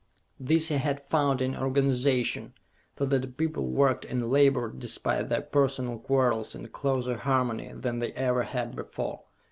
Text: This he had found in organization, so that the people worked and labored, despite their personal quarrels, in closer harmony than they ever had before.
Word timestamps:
This 0.39 0.69
he 0.69 0.77
had 0.77 1.07
found 1.11 1.43
in 1.43 1.55
organization, 1.55 2.55
so 2.97 3.05
that 3.05 3.21
the 3.21 3.27
people 3.27 3.67
worked 3.67 4.03
and 4.03 4.31
labored, 4.31 4.79
despite 4.79 5.29
their 5.29 5.41
personal 5.43 5.99
quarrels, 5.99 6.55
in 6.55 6.67
closer 6.69 7.17
harmony 7.17 7.71
than 7.75 7.99
they 7.99 8.11
ever 8.13 8.41
had 8.41 8.75
before. 8.75 9.19